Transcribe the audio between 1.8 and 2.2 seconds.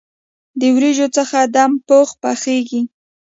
پخ